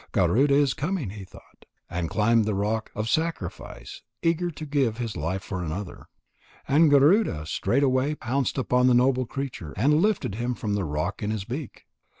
[0.13, 5.15] "Garuda is coming," he thought, and climbed the rock of sacrifice, eager to give his
[5.15, 6.07] life for another.
[6.67, 11.29] And Garuda straightway pounced upon the noble creature and lifted him from the rock in
[11.29, 11.83] his beak.